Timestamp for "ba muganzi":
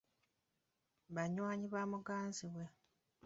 1.73-2.45